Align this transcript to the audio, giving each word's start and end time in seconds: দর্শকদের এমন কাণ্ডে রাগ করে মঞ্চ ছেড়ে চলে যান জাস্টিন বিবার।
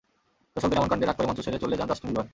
দর্শকদের 0.53 0.79
এমন 0.79 0.89
কাণ্ডে 0.91 1.05
রাগ 1.07 1.15
করে 1.17 1.27
মঞ্চ 1.29 1.39
ছেড়ে 1.45 1.61
চলে 1.63 1.77
যান 1.79 1.87
জাস্টিন 1.91 2.09
বিবার। 2.11 2.25